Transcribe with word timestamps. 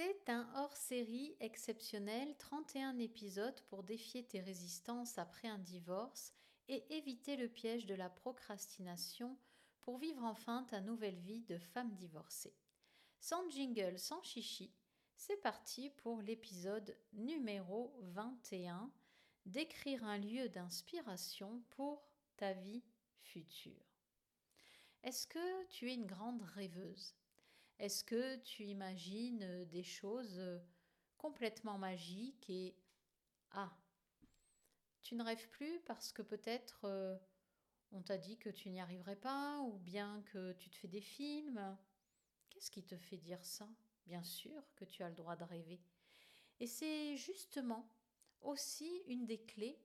C'est 0.00 0.30
un 0.30 0.48
hors-série 0.54 1.34
exceptionnel, 1.40 2.36
31 2.36 3.00
épisodes 3.00 3.60
pour 3.62 3.82
défier 3.82 4.24
tes 4.24 4.38
résistances 4.38 5.18
après 5.18 5.48
un 5.48 5.58
divorce 5.58 6.32
et 6.68 6.84
éviter 6.96 7.34
le 7.34 7.48
piège 7.48 7.84
de 7.84 7.96
la 7.96 8.08
procrastination 8.08 9.36
pour 9.80 9.98
vivre 9.98 10.22
enfin 10.22 10.62
ta 10.70 10.80
nouvelle 10.80 11.18
vie 11.18 11.40
de 11.40 11.58
femme 11.58 11.96
divorcée. 11.96 12.54
Sans 13.18 13.50
jingle, 13.50 13.98
sans 13.98 14.22
chichi, 14.22 14.72
c'est 15.16 15.42
parti 15.42 15.90
pour 15.90 16.22
l'épisode 16.22 16.96
numéro 17.12 17.92
21 18.02 18.92
Décrire 19.46 20.04
un 20.04 20.18
lieu 20.18 20.48
d'inspiration 20.48 21.60
pour 21.70 22.06
ta 22.36 22.52
vie 22.52 22.84
future. 23.18 23.98
Est-ce 25.02 25.26
que 25.26 25.66
tu 25.70 25.90
es 25.90 25.94
une 25.94 26.06
grande 26.06 26.42
rêveuse? 26.54 27.16
Est-ce 27.78 28.04
que 28.04 28.36
tu 28.36 28.64
imagines 28.64 29.42
euh, 29.42 29.64
des 29.66 29.82
choses 29.82 30.38
euh, 30.38 30.58
complètement 31.16 31.78
magiques 31.78 32.50
et 32.50 32.76
ah, 33.52 33.72
tu 35.00 35.14
ne 35.14 35.22
rêves 35.22 35.48
plus 35.50 35.80
parce 35.80 36.12
que 36.12 36.22
peut-être 36.22 36.84
euh, 36.84 37.16
on 37.92 38.02
t'a 38.02 38.18
dit 38.18 38.36
que 38.36 38.50
tu 38.50 38.68
n'y 38.70 38.80
arriverais 38.80 39.16
pas 39.16 39.60
ou 39.60 39.78
bien 39.78 40.22
que 40.32 40.52
tu 40.54 40.70
te 40.70 40.76
fais 40.76 40.88
des 40.88 41.00
films? 41.00 41.76
Qu'est-ce 42.50 42.70
qui 42.70 42.84
te 42.84 42.96
fait 42.96 43.16
dire 43.16 43.44
ça? 43.44 43.68
Bien 44.06 44.22
sûr 44.22 44.62
que 44.74 44.84
tu 44.84 45.02
as 45.02 45.08
le 45.08 45.14
droit 45.14 45.36
de 45.36 45.44
rêver. 45.44 45.80
Et 46.60 46.66
c'est 46.66 47.16
justement 47.16 47.88
aussi 48.40 49.02
une 49.06 49.24
des 49.24 49.40
clés 49.40 49.80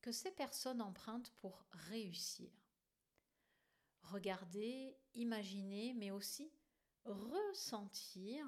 que 0.00 0.12
ces 0.12 0.32
personnes 0.32 0.82
empruntent 0.82 1.32
pour 1.38 1.64
réussir 1.70 2.50
regarder, 4.10 4.96
imaginer, 5.14 5.94
mais 5.94 6.10
aussi 6.10 6.52
ressentir 7.04 8.46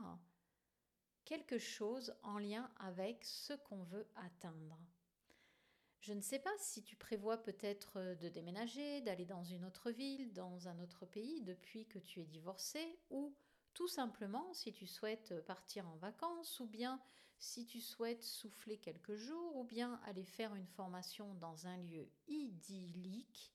quelque 1.24 1.58
chose 1.58 2.14
en 2.22 2.38
lien 2.38 2.70
avec 2.78 3.24
ce 3.24 3.54
qu'on 3.54 3.82
veut 3.84 4.08
atteindre. 4.16 4.78
Je 6.00 6.12
ne 6.12 6.20
sais 6.20 6.40
pas 6.40 6.52
si 6.58 6.82
tu 6.82 6.96
prévois 6.96 7.38
peut-être 7.38 8.16
de 8.20 8.28
déménager, 8.28 9.00
d'aller 9.02 9.24
dans 9.24 9.44
une 9.44 9.64
autre 9.64 9.92
ville, 9.92 10.32
dans 10.32 10.66
un 10.66 10.80
autre 10.80 11.06
pays 11.06 11.42
depuis 11.42 11.86
que 11.86 12.00
tu 12.00 12.20
es 12.20 12.26
divorcé, 12.26 12.98
ou 13.10 13.36
tout 13.72 13.86
simplement 13.86 14.52
si 14.52 14.72
tu 14.72 14.86
souhaites 14.86 15.40
partir 15.46 15.88
en 15.88 15.96
vacances, 15.96 16.58
ou 16.58 16.66
bien 16.66 17.00
si 17.38 17.66
tu 17.66 17.80
souhaites 17.80 18.24
souffler 18.24 18.78
quelques 18.78 19.14
jours, 19.14 19.56
ou 19.56 19.64
bien 19.64 20.00
aller 20.04 20.24
faire 20.24 20.56
une 20.56 20.66
formation 20.66 21.34
dans 21.34 21.66
un 21.68 21.76
lieu 21.76 22.10
idyllique 22.26 23.54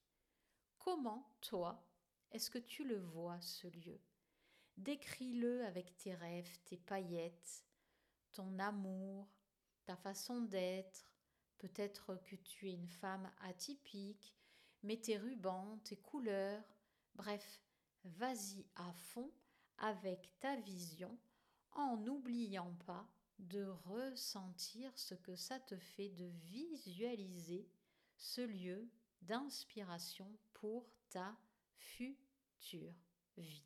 Comment, 0.78 1.30
toi, 1.42 1.86
est-ce 2.32 2.50
que 2.50 2.60
tu 2.60 2.84
le 2.84 3.00
vois, 3.00 3.40
ce 3.42 3.68
lieu? 3.68 4.00
Décris-le 4.78 5.66
avec 5.66 5.96
tes 5.98 6.14
rêves, 6.14 6.58
tes 6.66 6.78
paillettes, 6.78 7.66
ton 8.32 8.60
amour, 8.60 9.28
ta 9.86 9.96
façon 9.96 10.42
d'être. 10.42 11.12
Peut-être 11.58 12.16
que 12.26 12.36
tu 12.36 12.70
es 12.70 12.74
une 12.74 12.90
femme 12.90 13.32
atypique, 13.42 14.36
mais 14.84 14.98
tes 14.98 15.18
rubans, 15.18 15.80
tes 15.84 15.98
couleurs, 15.98 16.64
bref, 17.16 17.62
vas-y 18.04 18.66
à 18.76 18.92
fond 18.94 19.32
avec 19.80 20.32
ta 20.40 20.56
vision 20.58 21.18
en 21.72 21.98
n'oubliant 21.98 22.74
pas 22.86 23.08
de 23.40 23.66
ressentir 23.66 24.98
ce 24.98 25.16
que 25.16 25.36
ça 25.36 25.60
te 25.60 25.78
fait 25.78 26.10
de 26.10 26.26
visualiser 26.26 27.68
ce 28.18 28.42
lieu 28.42 28.90
d'inspiration 29.22 30.32
pour 30.54 30.90
ta 31.10 31.38
future 31.78 32.94
vie. 33.38 33.64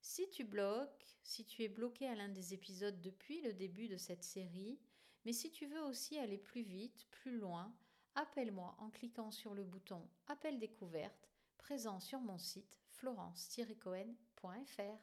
Si 0.00 0.28
tu 0.30 0.44
bloques, 0.44 1.16
si 1.22 1.44
tu 1.44 1.62
es 1.62 1.68
bloqué 1.68 2.08
à 2.08 2.14
l'un 2.14 2.28
des 2.28 2.54
épisodes 2.54 3.00
depuis 3.00 3.40
le 3.42 3.52
début 3.52 3.88
de 3.88 3.96
cette 3.96 4.24
série, 4.24 4.80
mais 5.24 5.32
si 5.32 5.50
tu 5.50 5.66
veux 5.66 5.82
aussi 5.82 6.18
aller 6.18 6.38
plus 6.38 6.62
vite, 6.62 7.06
plus 7.10 7.38
loin, 7.38 7.74
appelle-moi 8.14 8.74
en 8.78 8.90
cliquant 8.90 9.30
sur 9.30 9.54
le 9.54 9.64
bouton 9.64 10.08
Appel 10.26 10.58
découverte 10.58 11.28
présent 11.58 12.00
sur 12.00 12.20
mon 12.20 12.38
site 12.38 12.80
florence-cohen.fr. 12.88 14.98